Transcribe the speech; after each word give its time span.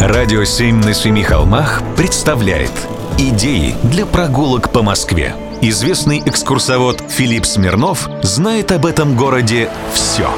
Радио 0.00 0.42
«Семь 0.44 0.82
на 0.82 0.94
семи 0.94 1.22
холмах» 1.22 1.82
представляет 1.96 2.72
Идеи 3.18 3.74
для 3.84 4.04
прогулок 4.04 4.72
по 4.72 4.82
Москве. 4.82 5.36
Известный 5.60 6.20
экскурсовод 6.24 7.02
Филипп 7.08 7.46
Смирнов 7.46 8.08
знает 8.22 8.72
об 8.72 8.86
этом 8.86 9.16
городе 9.16 9.70
все. 9.92 10.28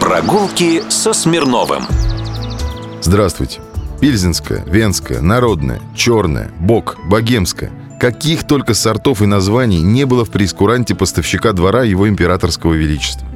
Прогулки 0.00 0.82
со 0.90 1.12
Смирновым. 1.12 1.84
Здравствуйте. 3.00 3.60
Пильзенская, 4.00 4.62
Венская, 4.66 5.20
Народная, 5.20 5.80
Черная, 5.94 6.50
Бок, 6.58 6.98
Богемская. 7.08 7.70
Каких 7.98 8.44
только 8.44 8.74
сортов 8.74 9.22
и 9.22 9.26
названий 9.26 9.80
не 9.80 10.04
было 10.04 10.24
в 10.26 10.30
прескуранте 10.30 10.94
поставщика 10.94 11.52
двора 11.52 11.84
его 11.84 12.08
императорского 12.08 12.74
величества. 12.74 13.26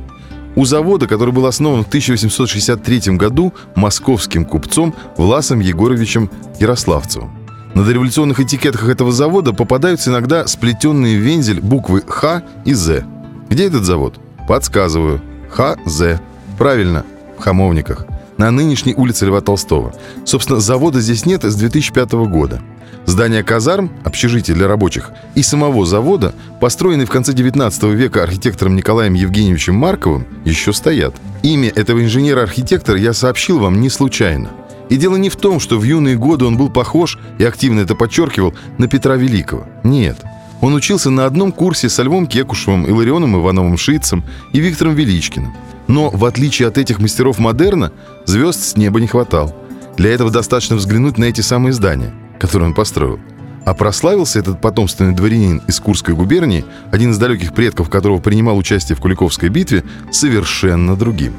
У 0.58 0.64
завода, 0.64 1.06
который 1.06 1.32
был 1.32 1.46
основан 1.46 1.84
в 1.84 1.86
1863 1.86 3.16
году 3.16 3.54
московским 3.76 4.44
купцом 4.44 4.92
Власом 5.16 5.60
Егоровичем 5.60 6.28
Ярославцевым. 6.58 7.30
На 7.74 7.84
дореволюционных 7.84 8.40
этикетках 8.40 8.88
этого 8.88 9.12
завода 9.12 9.52
попадаются 9.52 10.10
иногда 10.10 10.48
сплетенные 10.48 11.16
в 11.16 11.20
вензель 11.20 11.60
буквы 11.60 12.02
Х 12.08 12.42
и 12.64 12.74
З. 12.74 13.04
Где 13.48 13.68
этот 13.68 13.84
завод? 13.84 14.18
Подсказываю. 14.48 15.22
ХЗ. 15.48 16.18
Правильно, 16.58 17.04
в 17.38 17.40
Хамовниках. 17.40 18.07
На 18.38 18.52
нынешней 18.52 18.94
улице 18.94 19.26
Льва 19.26 19.40
Толстого. 19.40 19.92
Собственно, 20.24 20.60
завода 20.60 21.00
здесь 21.00 21.26
нет 21.26 21.42
с 21.42 21.56
2005 21.56 22.12
года. 22.12 22.62
Здание 23.04 23.42
казарм, 23.42 23.90
общежитие 24.04 24.54
для 24.54 24.68
рабочих, 24.68 25.10
и 25.34 25.42
самого 25.42 25.84
завода, 25.84 26.34
построенные 26.60 27.06
в 27.06 27.10
конце 27.10 27.32
19 27.32 27.82
века 27.84 28.22
архитектором 28.22 28.76
Николаем 28.76 29.14
Евгеньевичем 29.14 29.74
Марковым, 29.74 30.24
еще 30.44 30.72
стоят. 30.72 31.16
Имя 31.42 31.70
этого 31.70 32.04
инженера-архитектора 32.04 32.98
я 32.98 33.12
сообщил 33.12 33.58
вам 33.58 33.80
не 33.80 33.88
случайно. 33.88 34.50
И 34.88 34.96
дело 34.96 35.16
не 35.16 35.30
в 35.30 35.36
том, 35.36 35.58
что 35.58 35.76
в 35.78 35.82
юные 35.82 36.16
годы 36.16 36.44
он 36.44 36.56
был 36.56 36.70
похож, 36.70 37.18
и 37.38 37.44
активно 37.44 37.80
это 37.80 37.96
подчеркивал, 37.96 38.54
на 38.78 38.86
Петра 38.86 39.16
Великого. 39.16 39.66
Нет. 39.82 40.22
Он 40.60 40.74
учился 40.74 41.10
на 41.10 41.26
одном 41.26 41.50
курсе 41.50 41.88
со 41.88 42.02
Львом 42.04 42.26
Кекушевым, 42.26 42.86
Иларионом 42.86 43.36
Ивановым 43.36 43.76
Шицем 43.76 44.22
и 44.52 44.60
Виктором 44.60 44.94
Величкиным. 44.94 45.54
Но, 45.88 46.10
в 46.10 46.24
отличие 46.24 46.68
от 46.68 46.78
этих 46.78 47.00
мастеров 47.00 47.38
модерна, 47.38 47.92
звезд 48.26 48.62
с 48.62 48.76
неба 48.76 49.00
не 49.00 49.06
хватало. 49.06 49.54
Для 49.96 50.12
этого 50.12 50.30
достаточно 50.30 50.76
взглянуть 50.76 51.18
на 51.18 51.24
эти 51.24 51.40
самые 51.40 51.72
здания, 51.72 52.14
которые 52.38 52.68
он 52.68 52.74
построил. 52.74 53.18
А 53.64 53.74
прославился 53.74 54.38
этот 54.38 54.60
потомственный 54.60 55.14
дворянин 55.14 55.62
из 55.66 55.80
Курской 55.80 56.14
губернии, 56.14 56.64
один 56.92 57.10
из 57.10 57.18
далеких 57.18 57.52
предков 57.54 57.90
которого 57.90 58.18
принимал 58.20 58.56
участие 58.56 58.96
в 58.96 59.00
Куликовской 59.00 59.48
битве, 59.48 59.82
совершенно 60.10 60.94
другим. 60.94 61.34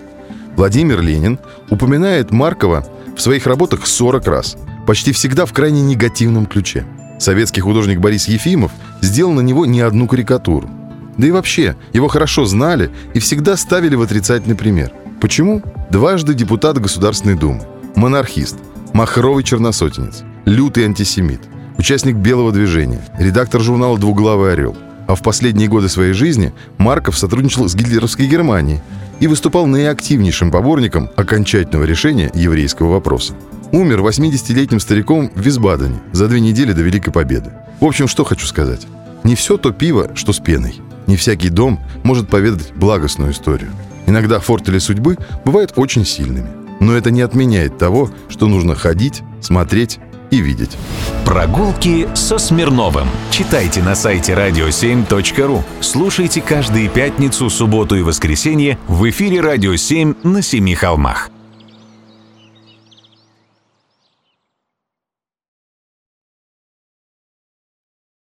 Владимир 0.56 1.02
Ленин 1.02 1.40
упоминает 1.70 2.32
Маркова 2.32 2.86
в 3.16 3.22
своих 3.22 3.48
работах 3.48 3.88
40 3.88 4.28
раз, 4.28 4.58
почти 4.86 5.12
всегда 5.14 5.46
в 5.46 5.54
крайне 5.54 5.82
негативном 5.82 6.46
ключе. 6.46 6.86
Советский 7.20 7.62
художник 7.62 8.00
Борис 8.00 8.28
Ефимов 8.28 8.72
сделал 9.02 9.32
на 9.32 9.42
него 9.42 9.66
не 9.66 9.82
одну 9.82 10.08
карикатуру. 10.08 10.70
Да 11.20 11.28
и 11.28 11.32
вообще, 11.32 11.76
его 11.92 12.08
хорошо 12.08 12.46
знали 12.46 12.90
и 13.14 13.20
всегда 13.20 13.58
ставили 13.58 13.96
в 13.96 14.02
отрицательный 14.02 14.56
пример. 14.56 14.94
Почему? 15.20 15.62
Дважды 15.92 16.34
депутат 16.34 16.80
Государственной 16.80 17.36
Думы, 17.36 17.62
монархист, 17.96 18.56
махровый 18.94 19.44
черносотенец, 19.44 20.24
лютый 20.46 20.86
антисемит, 20.86 21.42
участник 21.78 22.16
Белого 22.16 22.54
движения, 22.54 23.02
редактор 23.20 23.60
журнала 23.60 23.98
«Двуглавый 24.00 24.54
орел». 24.54 24.78
А 25.08 25.16
в 25.16 25.22
последние 25.22 25.68
годы 25.68 25.90
своей 25.90 26.14
жизни 26.14 26.54
Марков 26.78 27.18
сотрудничал 27.18 27.68
с 27.68 27.76
гитлеровской 27.76 28.26
Германией, 28.26 28.80
и 29.20 29.28
выступал 29.28 29.68
наиактивнейшим 29.68 30.50
поборником 30.50 31.10
окончательного 31.18 31.84
решения 31.84 32.32
еврейского 32.34 32.94
вопроса. 32.94 33.34
Умер 33.74 34.00
80-летним 34.00 34.80
стариком 34.80 35.30
в 35.36 35.42
Висбадене 35.42 36.00
за 36.14 36.30
две 36.30 36.40
недели 36.40 36.72
до 36.72 36.82
Великой 36.82 37.12
Победы. 37.12 37.52
В 37.82 37.86
общем, 37.86 38.08
что 38.08 38.24
хочу 38.24 38.48
сказать. 38.48 38.88
Не 39.26 39.36
все 39.36 39.58
то 39.58 39.72
пиво, 39.72 40.12
что 40.16 40.32
с 40.32 40.40
пеной. 40.40 40.80
Не 41.10 41.16
всякий 41.16 41.50
дом 41.50 41.80
может 42.04 42.30
поведать 42.30 42.72
благостную 42.76 43.32
историю. 43.32 43.72
Иногда 44.06 44.40
фортели 44.40 44.78
судьбы 44.78 45.18
бывают 45.44 45.74
очень 45.76 46.06
сильными. 46.06 46.48
Но 46.80 46.94
это 46.94 47.10
не 47.10 47.22
отменяет 47.22 47.80
того, 47.80 48.12
что 48.30 48.46
нужно 48.46 48.76
ходить, 48.76 49.24
смотреть 49.42 49.98
и 50.30 50.40
видеть. 50.40 50.78
Прогулки 51.26 52.08
со 52.14 52.38
Смирновым. 52.38 53.08
Читайте 53.32 53.82
на 53.82 53.96
сайте 53.96 54.34
radio7.ru. 54.34 55.64
Слушайте 55.82 56.42
каждые 56.42 56.90
пятницу, 56.90 57.50
субботу 57.50 57.96
и 57.96 58.04
воскресенье 58.04 58.78
в 58.88 59.10
эфире 59.10 59.42
«Радио 59.42 59.74
7» 59.74 60.16
на 60.22 60.44
Семи 60.44 60.76
холмах. 60.76 61.32